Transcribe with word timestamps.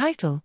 Title? 0.00 0.42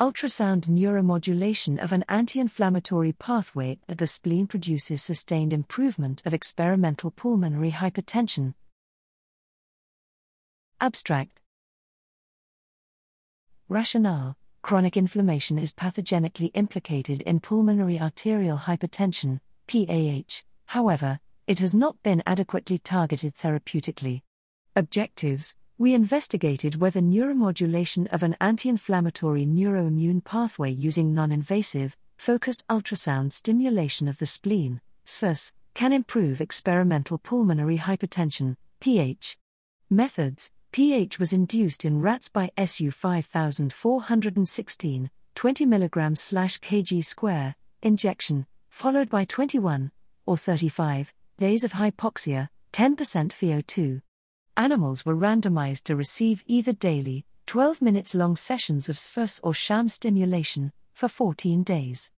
Ultrasound 0.00 0.66
neuromodulation 0.66 1.78
of 1.78 1.92
an 1.92 2.04
anti 2.08 2.40
inflammatory 2.40 3.12
pathway 3.12 3.78
at 3.88 3.98
the 3.98 4.08
spleen 4.08 4.48
produces 4.48 5.00
sustained 5.00 5.52
improvement 5.52 6.22
of 6.26 6.34
experimental 6.34 7.12
pulmonary 7.12 7.70
hypertension. 7.70 8.54
Abstract. 10.80 11.40
Rationale. 13.68 14.36
Chronic 14.62 14.96
inflammation 14.96 15.56
is 15.56 15.72
pathogenically 15.72 16.50
implicated 16.54 17.22
in 17.22 17.38
pulmonary 17.38 18.00
arterial 18.00 18.58
hypertension, 18.58 19.38
PAH, 19.68 20.42
however, 20.66 21.20
it 21.46 21.60
has 21.60 21.76
not 21.76 22.02
been 22.02 22.24
adequately 22.26 22.78
targeted 22.78 23.36
therapeutically. 23.36 24.22
Objectives 24.74 25.54
we 25.80 25.94
investigated 25.94 26.78
whether 26.78 27.00
neuromodulation 27.00 28.06
of 28.12 28.22
an 28.22 28.36
anti 28.38 28.68
inflammatory 28.68 29.46
neuroimmune 29.46 30.22
pathway 30.22 30.70
using 30.70 31.14
non 31.14 31.32
invasive, 31.32 31.96
focused 32.18 32.62
ultrasound 32.68 33.32
stimulation 33.32 34.06
of 34.06 34.18
the 34.18 34.26
spleen, 34.26 34.82
SFUS, 35.06 35.52
can 35.72 35.94
improve 35.94 36.42
experimental 36.42 37.16
pulmonary 37.16 37.78
hypertension, 37.78 38.56
PH. 38.80 39.38
Methods 39.88 40.52
PH 40.72 41.18
was 41.18 41.32
induced 41.32 41.86
in 41.86 42.02
rats 42.02 42.28
by 42.28 42.50
SU 42.58 42.90
5416, 42.90 45.10
20 45.34 45.66
mg 45.66 46.60
kg 46.60 47.02
square, 47.02 47.54
injection, 47.82 48.44
followed 48.68 49.08
by 49.08 49.24
21, 49.24 49.90
or 50.26 50.36
35, 50.36 51.14
days 51.38 51.64
of 51.64 51.72
hypoxia, 51.72 52.50
10% 52.74 53.32
FiO2. 53.32 54.02
Animals 54.60 55.06
were 55.06 55.16
randomized 55.16 55.84
to 55.84 55.96
receive 55.96 56.44
either 56.46 56.74
daily, 56.74 57.24
12 57.46 57.80
minutes 57.80 58.14
long 58.14 58.36
sessions 58.36 58.90
of 58.90 58.96
SFUS 58.96 59.40
or 59.42 59.54
sham 59.54 59.88
stimulation 59.88 60.70
for 60.92 61.08
14 61.08 61.62
days. 61.62 62.10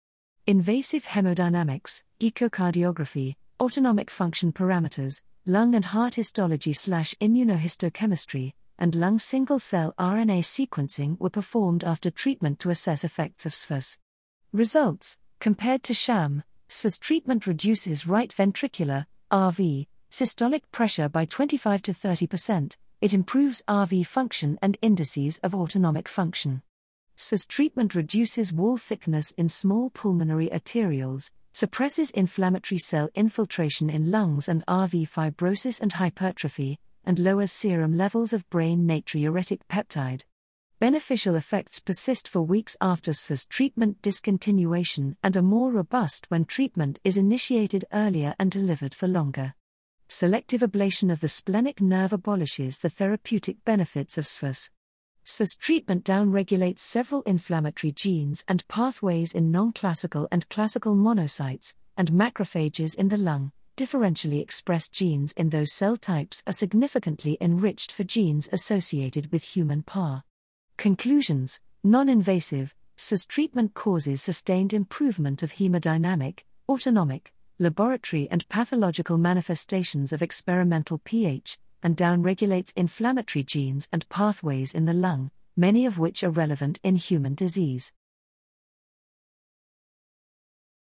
Invasive 0.45 1.05
hemodynamics, 1.05 2.03
echocardiography, 2.21 3.37
autonomic 3.61 4.11
function 4.11 4.53
parameters, 4.53 5.23
lung 5.47 5.77
and 5.77 5.85
heart 5.85 6.17
histology 6.17 6.73
slash 6.73 7.15
immunohistochemistry, 7.21 8.55
and 8.77 8.97
lung 8.97 9.21
single 9.21 9.61
cell 9.61 9.95
RNA 9.97 10.41
sequencing 10.43 11.21
were 11.21 11.31
performed 11.31 11.85
after 11.85 12.11
treatment 12.11 12.59
to 12.59 12.71
assess 12.71 13.05
effects 13.05 13.47
of 13.47 13.53
SFUS. 13.53 13.99
Results 14.53 15.17
Compared 15.39 15.85
to 15.85 15.95
sham, 15.95 16.43
SFUS 16.69 16.99
treatment 16.99 17.47
reduces 17.47 18.09
right 18.09 18.31
ventricular, 18.31 19.07
RV, 19.31 19.87
systolic 20.13 20.61
pressure 20.71 21.09
by 21.09 21.25
25 21.25 21.81
to 21.81 21.93
30%, 21.93 22.77
it 23.01 23.15
improves 23.15 23.63
RV 23.67 24.07
function 24.07 24.59
and 24.61 24.77
indices 24.83 25.39
of 25.39 25.55
autonomic 25.55 26.07
function. 26.07 26.61
SFUS 27.17 27.49
treatment 27.49 27.95
reduces 27.95 28.53
wall 28.53 28.77
thickness 28.77 29.31
in 29.39 29.49
small 29.49 29.89
pulmonary 29.89 30.49
arterioles, 30.49 31.33
suppresses 31.55 32.11
inflammatory 32.11 32.79
cell 32.79 33.09
infiltration 33.15 33.89
in 33.89 34.11
lungs 34.11 34.51
and 34.51 34.67
RV 34.67 35.09
fibrosis 35.09 35.81
and 35.81 35.95
hypertrophy, 35.95 36.79
and 37.05 37.19
lowers 37.19 37.51
serum 37.51 37.97
levels 37.97 38.35
of 38.35 38.49
brain 38.51 38.87
natriuretic 38.87 39.61
peptide. 39.71 40.25
Beneficial 40.79 41.37
effects 41.37 41.81
persist 41.81 42.29
for 42.29 42.43
weeks 42.43 42.77
after 42.83 43.13
SFUS 43.13 43.49
treatment 43.49 44.03
discontinuation 44.03 45.17
and 45.23 45.39
are 45.39 45.43
more 45.43 45.73
robust 45.73 46.27
when 46.29 46.45
treatment 46.45 47.01
is 47.03 47.17
initiated 47.17 47.87
earlier 47.95 48.35
and 48.39 48.51
delivered 48.51 48.95
for 48.95 49.09
longer 49.09 49.55
selective 50.13 50.61
ablation 50.61 51.11
of 51.11 51.21
the 51.21 51.27
splenic 51.27 51.81
nerve 51.81 52.13
abolishes 52.13 52.79
the 52.79 52.91
therapeutic 52.91 53.65
benefits 53.65 54.19
of 54.19 54.27
SFUS. 54.27 54.69
SFUS 55.25 55.57
treatment 55.59 56.05
downregulates 56.05 56.81
several 56.81 57.23
inflammatory 57.23 57.93
genes 57.93 58.45
and 58.47 58.69
pathways 58.69 59.33
in 59.33 59.51
non 59.51 59.73
classical 59.73 60.29
and 60.31 60.47
classical 60.51 60.95
monocytes, 60.95 61.77
and 61.97 62.13
macrophages 62.13 62.95
in 62.95 63.09
the 63.09 63.17
lung. 63.17 63.53
Differentially 63.75 64.43
expressed 64.43 64.93
genes 64.93 65.33
in 65.33 65.49
those 65.49 65.73
cell 65.73 65.97
types 65.97 66.43
are 66.47 66.53
significantly 66.53 67.39
enriched 67.41 67.91
for 67.91 68.05
genes 68.05 68.51
associated 68.53 69.33
with 69.33 69.43
human 69.43 69.83
PAH. 69.83 70.25
Conclusions 70.77 71.59
Non 71.83 72.11
invasive, 72.11 72.75
SFUS 72.99 73.27
treatment 73.27 73.73
causes 73.73 74.21
sustained 74.21 74.75
improvement 74.75 75.43
of 75.43 75.55
hemodynamic, 75.55 76.41
autonomic, 76.69 77.33
laboratory 77.63 78.29
and 78.31 78.49
pathological 78.49 79.17
manifestations 79.17 80.13
of 80.13 80.21
experimental 80.21 80.99
PH, 81.05 81.59
and 81.83 81.97
downregulates 81.97 82.73
inflammatory 82.77 83.45
genes 83.45 83.89
and 83.93 84.09
pathways 84.09 84.75
in 84.75 84.85
the 84.85 84.93
lung, 84.93 85.31
many 85.57 85.87
of 85.87 85.99
which 85.99 86.25
are 86.25 86.31
relevant 86.31 86.81
in 86.83 86.97
human 86.97 87.35
disease. 87.35 87.93